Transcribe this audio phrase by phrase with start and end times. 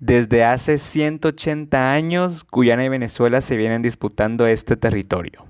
[0.00, 5.46] Desde hace 180 años, Guyana y Venezuela se vienen disputando este territorio.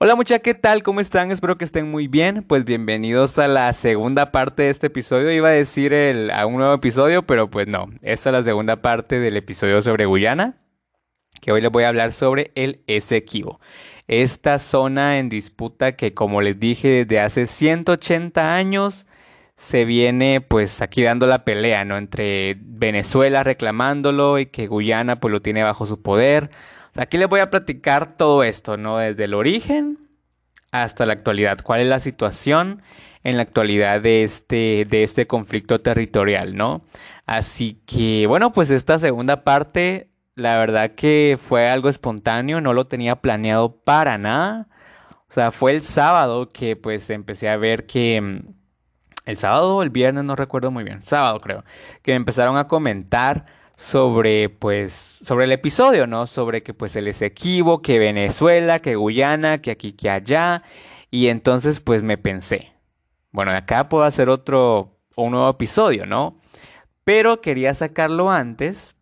[0.00, 0.84] Hola muchachos, ¿qué tal?
[0.84, 1.32] ¿Cómo están?
[1.32, 2.44] Espero que estén muy bien.
[2.44, 5.32] Pues bienvenidos a la segunda parte de este episodio.
[5.32, 7.88] Iba a decir el, a un nuevo episodio, pero pues no.
[8.02, 10.54] Esta es la segunda parte del episodio sobre Guyana,
[11.40, 13.60] que hoy les voy a hablar sobre el Esequibo
[14.08, 19.06] esta zona en disputa que como les dije desde hace 180 años
[19.54, 21.98] se viene pues aquí dando la pelea, ¿no?
[21.98, 26.50] Entre Venezuela reclamándolo y que Guyana pues lo tiene bajo su poder.
[26.96, 28.98] aquí les voy a platicar todo esto, ¿no?
[28.98, 29.98] Desde el origen
[30.70, 31.58] hasta la actualidad.
[31.62, 32.82] ¿Cuál es la situación
[33.24, 36.82] en la actualidad de este, de este conflicto territorial, ¿no?
[37.26, 40.07] Así que bueno, pues esta segunda parte
[40.38, 44.68] la verdad que fue algo espontáneo, no lo tenía planeado para nada.
[45.28, 48.20] O sea, fue el sábado que pues empecé a ver que...
[48.20, 48.58] Mm,
[49.26, 51.02] el sábado o el viernes, no recuerdo muy bien.
[51.02, 51.62] Sábado creo.
[52.02, 53.44] Que empezaron a comentar
[53.76, 56.26] sobre pues sobre el episodio, ¿no?
[56.26, 60.62] Sobre que pues el Esequibo, que Venezuela, que Guyana, que aquí, que allá.
[61.10, 62.72] Y entonces pues me pensé,
[63.30, 66.40] bueno, acá puedo hacer otro, un nuevo episodio, ¿no?
[67.04, 68.96] Pero quería sacarlo antes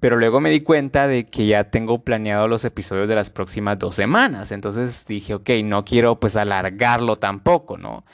[0.00, 3.78] pero luego me di cuenta de que ya tengo planeado los episodios de las próximas
[3.78, 4.52] dos semanas.
[4.52, 8.04] Entonces dije, ok, no quiero pues alargarlo tampoco, ¿no?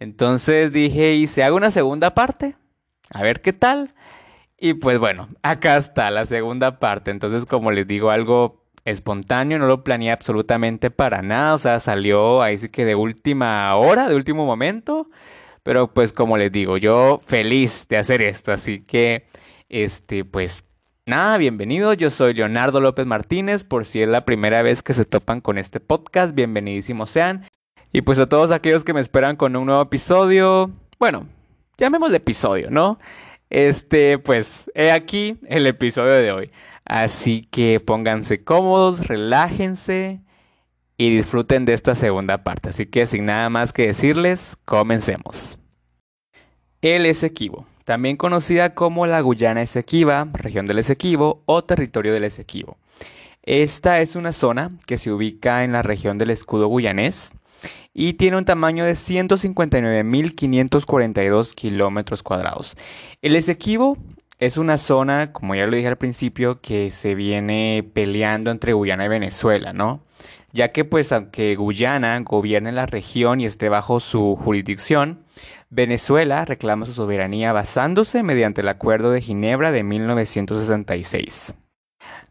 [0.00, 2.56] Entonces dije, ¿y se hago una segunda parte?
[3.12, 3.94] A ver qué tal.
[4.58, 7.10] Y pues bueno, acá está la segunda parte.
[7.10, 11.54] Entonces, como les digo, algo espontáneo, no lo planeé absolutamente para nada.
[11.54, 15.08] O sea, salió ahí sí que de última hora, de último momento.
[15.62, 18.52] Pero pues como les digo, yo feliz de hacer esto.
[18.52, 19.26] Así que,
[19.68, 20.64] este, pues
[21.10, 25.04] Nada, bienvenido, yo soy Leonardo López Martínez, por si es la primera vez que se
[25.04, 27.48] topan con este podcast, bienvenidísimos sean.
[27.92, 31.26] Y pues a todos aquellos que me esperan con un nuevo episodio, bueno,
[31.78, 33.00] llamémosle episodio, ¿no?
[33.48, 36.50] Este, pues, he aquí el episodio de hoy.
[36.84, 40.20] Así que pónganse cómodos, relájense
[40.96, 42.68] y disfruten de esta segunda parte.
[42.68, 45.58] Así que sin nada más que decirles, comencemos.
[46.82, 52.76] El Esequibo también conocida como la Guyana Esequiba, región del Esequibo o territorio del Esequibo.
[53.42, 57.32] Esta es una zona que se ubica en la región del escudo guyanés
[57.92, 62.76] y tiene un tamaño de 159.542 kilómetros cuadrados.
[63.22, 63.98] El Esequibo
[64.38, 69.06] es una zona, como ya lo dije al principio, que se viene peleando entre Guyana
[69.06, 70.00] y Venezuela, ¿no?
[70.52, 75.24] Ya que pues aunque Guyana gobierne la región y esté bajo su jurisdicción,
[75.70, 81.56] Venezuela reclama su soberanía basándose mediante el Acuerdo de Ginebra de 1966.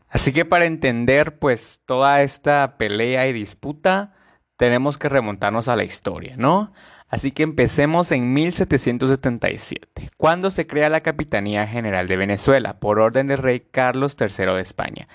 [0.10, 4.14] Así que para entender pues toda esta pelea y disputa,
[4.58, 6.74] tenemos que remontarnos a la historia, ¿no?
[7.08, 13.28] Así que empecemos en 1777, cuando se crea la Capitanía General de Venezuela por orden
[13.28, 15.08] del rey Carlos III de España,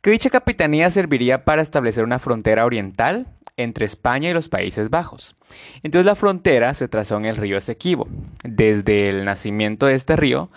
[0.00, 5.34] que dicha capitanía serviría para establecer una frontera oriental entre España y los Países Bajos.
[5.82, 8.08] Entonces la frontera se trazó en el río Esequibo,
[8.42, 10.50] desde el nacimiento de este río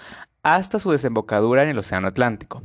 [0.43, 2.63] hasta su desembocadura en el Océano Atlántico.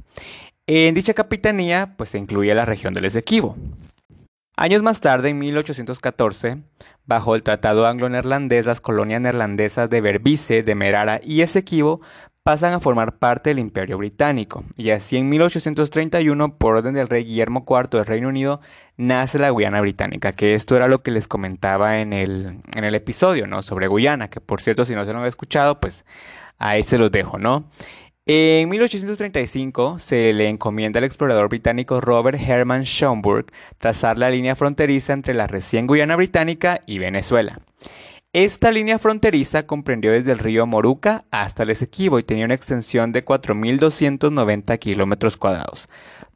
[0.67, 3.57] En dicha capitanía pues se incluía la región del Esequibo.
[4.57, 6.59] Años más tarde, en 1814,
[7.07, 12.01] bajo el Tratado Anglo-Neerlandés, las colonias neerlandesas de Berbice, de Merara y Esequibo
[12.45, 17.25] pasan a formar parte del Imperio Británico, y así en 1831, por orden del rey
[17.25, 18.61] Guillermo IV del Reino Unido,
[18.99, 22.95] nace la Guyana Británica, que esto era lo que les comentaba en el, en el
[22.95, 23.63] episodio, ¿no?
[23.63, 26.05] Sobre Guyana, que por cierto, si no se lo han escuchado, pues
[26.59, 27.65] ahí se los dejo, ¿no?
[28.27, 33.47] En 1835 se le encomienda al explorador británico Robert Herman Schomburg
[33.79, 37.61] trazar la línea fronteriza entre la recién Guyana Británica y Venezuela.
[38.35, 43.13] Esta línea fronteriza comprendió desde el río Moruca hasta el Esequibo y tenía una extensión
[43.13, 45.89] de 4.290 kilómetros cuadrados.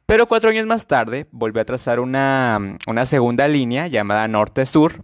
[0.05, 5.03] Pero cuatro años más tarde volvió a trazar una, segunda línea llamada Norte-Sur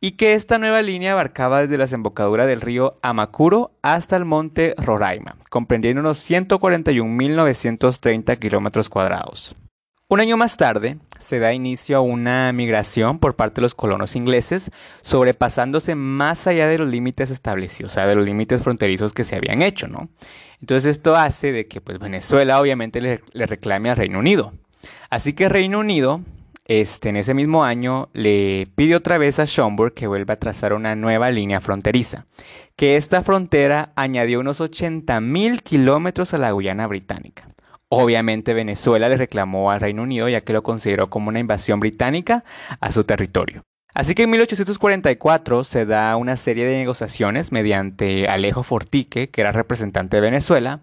[0.00, 4.76] y que esta nueva línea abarcaba desde la desembocadura del río Amacuro hasta el monte
[4.78, 9.56] Roraima, comprendiendo unos 141.930 kilómetros cuadrados.
[10.10, 14.16] Un año más tarde, se da inicio a una migración por parte de los colonos
[14.16, 14.70] ingleses,
[15.02, 19.36] sobrepasándose más allá de los límites establecidos, o sea, de los límites fronterizos que se
[19.36, 20.08] habían hecho, ¿no?
[20.62, 24.54] Entonces esto hace de que pues, Venezuela obviamente le, reclame al Reino Unido.
[25.10, 26.22] Así que Reino Unido,
[26.64, 30.72] este, en ese mismo año, le pide otra vez a Schomburg que vuelva a trazar
[30.72, 32.24] una nueva línea fronteriza,
[32.76, 37.46] que esta frontera añadió unos 80.000 kilómetros a la Guyana británica.
[37.90, 42.44] Obviamente Venezuela le reclamó al Reino Unido ya que lo consideró como una invasión británica
[42.80, 43.62] a su territorio.
[43.94, 49.50] Así que en 1844 se da una serie de negociaciones mediante Alejo Fortique, que era
[49.50, 50.82] representante de Venezuela.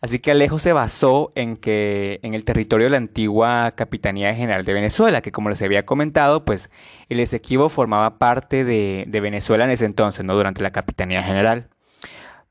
[0.00, 4.64] Así que Alejo se basó en que en el territorio de la antigua Capitanía General
[4.64, 6.70] de Venezuela, que como les había comentado, pues
[7.08, 11.68] el Esequibo formaba parte de, Venezuela en ese entonces, no durante la Capitanía General,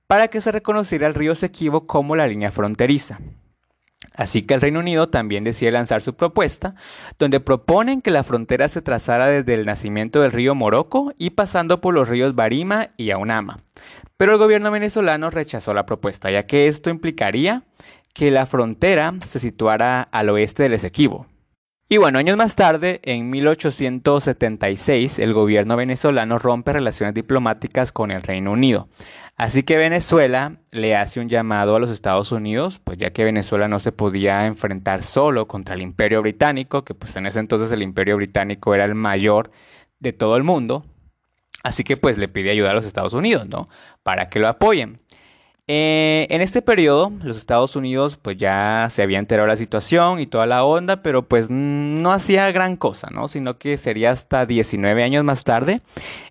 [0.08, 3.20] para que se reconociera el río Esequibo como la línea fronteriza.
[4.16, 6.76] Así que el Reino Unido también decide lanzar su propuesta,
[7.20, 11.82] donde proponen que la frontera se trazara desde el nacimiento del río Morocco y pasando
[11.82, 13.60] por los ríos Barima y Aunama.
[14.18, 17.64] Pero el gobierno venezolano rechazó la propuesta, ya que esto implicaría
[18.14, 21.28] que la frontera se situara al oeste del Esequibo.
[21.88, 28.24] Y bueno, años más tarde, en 1876, el gobierno venezolano rompe relaciones diplomáticas con el
[28.24, 28.88] Reino Unido.
[29.38, 33.68] Así que Venezuela le hace un llamado a los Estados Unidos, pues ya que Venezuela
[33.68, 37.82] no se podía enfrentar solo contra el Imperio Británico, que pues en ese entonces el
[37.82, 39.52] Imperio Británico era el mayor
[40.00, 40.86] de todo el mundo.
[41.64, 43.68] Así que pues le pide ayuda a los Estados Unidos, ¿no?
[44.04, 45.02] Para que lo apoyen.
[45.68, 50.20] Eh, en este periodo, los Estados Unidos pues ya se había enterado de la situación
[50.20, 53.28] y toda la onda, pero pues no hacía gran cosa, ¿no?
[53.28, 55.82] Sino que sería hasta 19 años más tarde,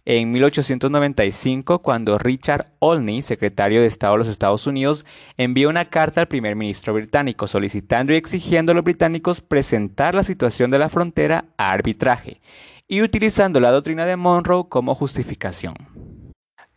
[0.05, 5.05] en 1895, cuando Richard Olney, secretario de Estado de los Estados Unidos,
[5.37, 10.23] envió una carta al primer ministro británico solicitando y exigiendo a los británicos presentar la
[10.23, 12.41] situación de la frontera a arbitraje
[12.87, 15.75] y utilizando la doctrina de Monroe como justificación.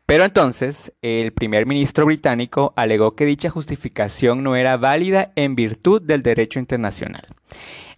[0.08, 6.02] Pero entonces el primer ministro británico alegó que dicha justificación no era válida en virtud
[6.02, 7.28] del derecho internacional.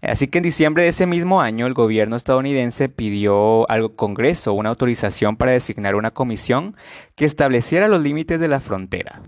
[0.01, 4.69] Así que en diciembre de ese mismo año el gobierno estadounidense pidió al Congreso una
[4.69, 6.75] autorización para designar una comisión
[7.13, 9.21] que estableciera los límites de la frontera.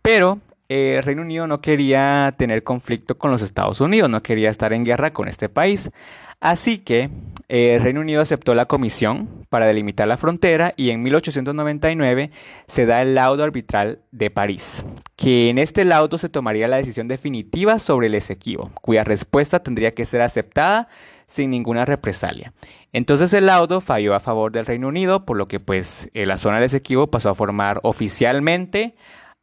[0.00, 0.38] Pero
[0.68, 4.84] el Reino Unido no quería tener conflicto con los Estados Unidos, no quería estar en
[4.84, 5.90] guerra con este país.
[6.38, 7.10] Así que
[7.48, 12.30] eh, Reino Unido aceptó la comisión para delimitar la frontera y en 1899
[12.66, 17.08] se da el laudo arbitral de París, que en este laudo se tomaría la decisión
[17.08, 20.88] definitiva sobre el Esequibo, cuya respuesta tendría que ser aceptada
[21.26, 22.52] sin ninguna represalia.
[22.92, 26.38] Entonces el laudo falló a favor del Reino Unido, por lo que pues eh, la
[26.38, 28.96] zona del Esequibo pasó a formar oficialmente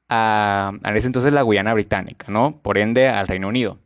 [0.10, 2.62] a, a ese entonces la Guyana Británica, ¿no?
[2.62, 3.83] Por ende al Reino Unido.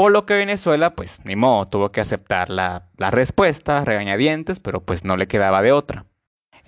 [0.00, 4.80] Por lo que Venezuela, pues ni modo, tuvo que aceptar la, la respuesta, regañadientes, pero
[4.80, 6.06] pues no le quedaba de otra.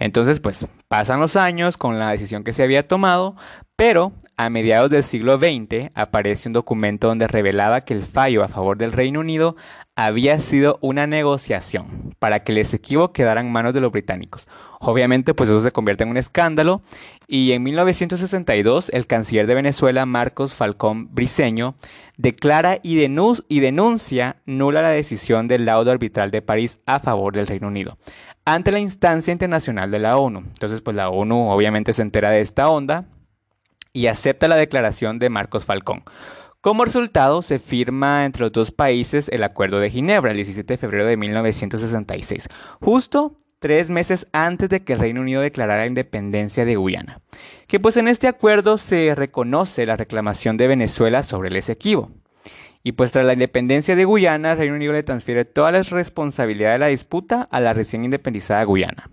[0.03, 3.37] Entonces, pues pasan los años con la decisión que se había tomado,
[3.77, 8.49] pero a mediados del siglo XX aparece un documento donde revelaba que el fallo a
[8.49, 9.55] favor del Reino Unido
[9.95, 14.49] había sido una negociación para que el Esequibo quedara en manos de los británicos.
[14.81, 16.83] Obviamente, pues eso se convierte en un escándalo
[17.29, 21.77] y en 1962 el canciller de Venezuela, Marcos Falcón Briceño,
[22.17, 27.47] declara y, y denuncia nula la decisión del laudo arbitral de París a favor del
[27.47, 27.99] Reino Unido
[28.45, 30.41] ante la instancia internacional de la ONU.
[30.41, 33.05] Entonces, pues la ONU obviamente se entera de esta onda
[33.93, 36.03] y acepta la declaración de Marcos Falcón.
[36.61, 40.79] Como resultado, se firma entre los dos países el Acuerdo de Ginebra el 17 de
[40.79, 42.49] febrero de 1966,
[42.81, 47.21] justo tres meses antes de que el Reino Unido declarara la independencia de Guyana.
[47.67, 52.11] Que pues en este acuerdo se reconoce la reclamación de Venezuela sobre el Esequibo.
[52.83, 56.79] Y pues tras la independencia de Guyana, Reino Unido le transfiere toda la responsabilidad de
[56.79, 59.09] la disputa a la recién independizada Guyana.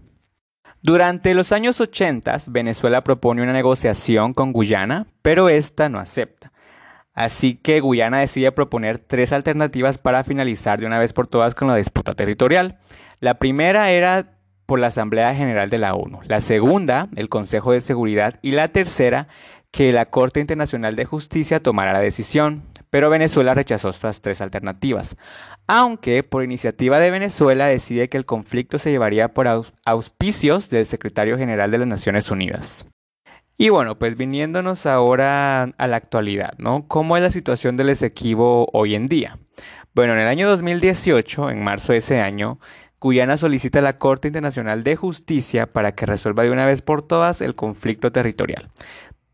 [0.82, 6.52] Durante los años 80, Venezuela propone una negociación con Guyana, pero esta no acepta.
[7.14, 11.68] Así que Guyana decide proponer tres alternativas para finalizar de una vez por todas con
[11.68, 12.80] la disputa territorial.
[13.20, 17.82] La primera era por la Asamblea General de la ONU, la segunda, el Consejo de
[17.82, 19.28] Seguridad y la tercera,
[19.72, 25.16] que la Corte Internacional de Justicia tomara la decisión pero Venezuela rechazó estas tres alternativas,
[25.68, 29.48] aunque por iniciativa de Venezuela decide que el conflicto se llevaría por
[29.86, 32.90] auspicios del secretario general de las Naciones Unidas.
[33.58, 36.88] Y bueno, pues viniéndonos ahora a la actualidad, ¿no?
[36.88, 39.38] ¿Cómo es la situación del Esequibo hoy en día?
[39.94, 42.60] Bueno, en el año 2018, en marzo de ese año,
[43.02, 47.02] Guyana solicita a la Corte Internacional de Justicia para que resuelva de una vez por
[47.02, 48.70] todas el conflicto territorial.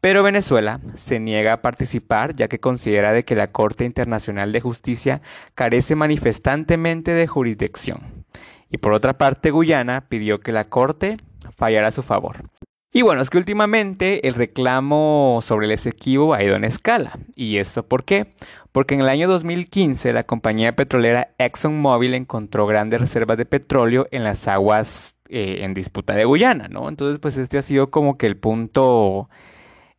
[0.05, 4.61] Pero Venezuela se niega a participar ya que considera de que la Corte Internacional de
[4.61, 5.23] Justicia
[5.55, 8.23] carece manifestantemente de jurisdicción.
[8.69, 11.17] Y por otra parte, Guyana pidió que la Corte
[11.57, 12.51] fallara a su favor.
[12.93, 17.17] Y bueno, es que últimamente el reclamo sobre el Esequibo ha ido en escala.
[17.35, 18.35] ¿Y esto por qué?
[18.71, 24.23] Porque en el año 2015 la compañía petrolera ExxonMobil encontró grandes reservas de petróleo en
[24.23, 26.89] las aguas eh, en disputa de Guyana, ¿no?
[26.89, 29.29] Entonces, pues este ha sido como que el punto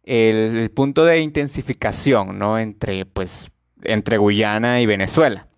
[0.07, 2.59] el, punto de intensificación, ¿no?
[2.59, 3.51] Entre, pues,
[3.83, 5.49] entre Guyana y Venezuela.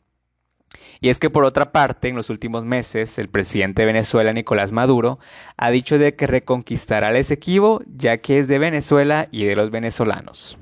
[1.00, 4.73] Y es que por otra parte, en los últimos meses, el presidente de Venezuela, Nicolás
[4.73, 5.21] Maduro,
[5.57, 9.71] ha dicho de que reconquistará el Esequibo, ya que es de Venezuela y de los
[9.71, 10.59] venezolanos.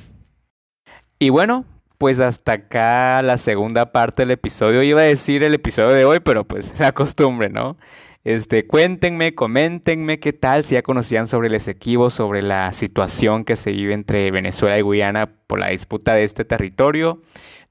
[1.19, 1.65] Y bueno,
[1.97, 4.83] pues hasta acá la segunda parte del episodio.
[4.83, 7.79] Iba a decir el episodio de hoy, pero pues la costumbre, ¿no?
[8.27, 13.55] Este, cuéntenme, coméntenme qué tal, si ya conocían sobre el Esequibo, sobre la situación que
[13.55, 17.23] se vive entre Venezuela y Guyana por la disputa de este territorio.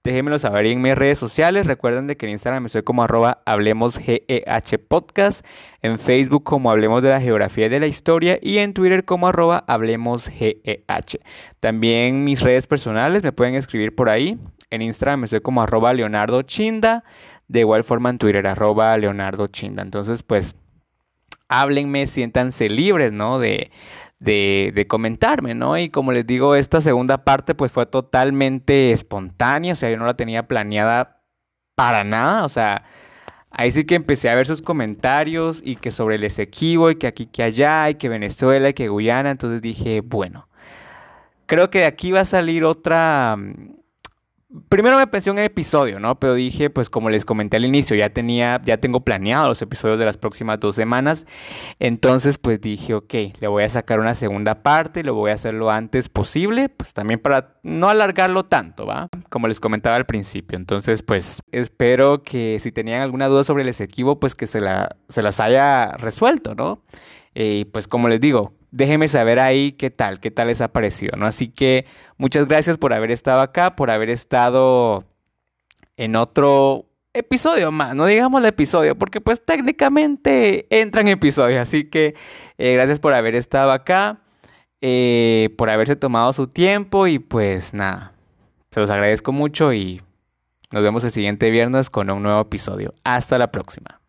[0.06, 1.66] Déjenmelo saber en mis redes sociales.
[1.66, 5.46] Recuerden de que en Instagram soy como arroba Hablemos GEH Podcast,
[5.82, 9.28] en Facebook como Hablemos de la Geografía y de la Historia y en Twitter como
[9.28, 11.20] arroba Hablemos GEH.
[11.60, 14.38] También mis redes personales me pueden escribir por ahí.
[14.70, 17.04] En Instagram soy como arroba Leonardo Chinda.
[17.48, 19.84] De igual forma en Twitter, arroba Leonardo Chinda.
[19.84, 20.56] Entonces, pues,
[21.48, 23.40] háblenme, siéntanse libres, ¿no?
[23.40, 23.72] De,
[24.20, 25.78] de, de, comentarme, ¿no?
[25.78, 30.06] Y como les digo, esta segunda parte pues fue totalmente espontánea, o sea, yo no
[30.06, 31.22] la tenía planeada
[31.76, 32.86] para nada, o sea,
[33.52, 37.08] ahí sí que empecé a ver sus comentarios y que sobre el Esequibo y que
[37.08, 40.48] aquí, que allá y que Venezuela y que Guyana, entonces dije, bueno,
[41.46, 43.38] creo que de aquí va a salir otra
[44.70, 46.20] Primero me pensé un episodio, ¿no?
[46.20, 49.98] Pero dije, pues como les comenté al inicio, ya tenía, ya tengo planeado los episodios
[49.98, 51.26] de las próximas dos semanas.
[51.80, 55.56] Entonces, pues dije, ok, le voy a sacar una segunda parte, lo voy a hacer
[55.56, 59.10] lo antes posible, pues también para no alargarlo tanto, ¿va?
[59.30, 60.58] Como les comentaba al principio.
[60.60, 64.96] Entonces, pues espero que si tenían alguna duda sobre el Esequibo, pues que se, la,
[65.10, 66.84] se las haya resuelto, ¿no?
[67.34, 70.68] Y eh, pues como les digo, déjenme saber ahí qué tal, qué tal les ha
[70.68, 71.26] parecido, ¿no?
[71.26, 71.86] Así que
[72.18, 75.06] muchas gracias por haber estado acá, por haber estado
[75.96, 82.16] en otro episodio más, no digamos el episodio, porque pues técnicamente entran episodios, así que
[82.58, 84.20] eh, gracias por haber estado acá,
[84.82, 88.12] eh, por haberse tomado su tiempo y pues nada,
[88.72, 90.02] se los agradezco mucho y
[90.72, 92.94] nos vemos el siguiente viernes con un nuevo episodio.
[93.06, 94.02] Hasta la próxima.